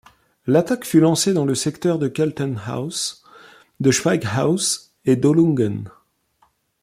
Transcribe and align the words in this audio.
L’attaque 0.47 0.85
fut 0.85 0.99
lancée 0.99 1.31
dans 1.31 1.45
le 1.45 1.53
secteur 1.53 1.99
de 1.99 2.07
Kaltenhouse, 2.07 3.23
de 3.79 3.91
Schweighouse 3.91 4.95
et 5.05 5.15
d'Ohlungen. 5.15 5.91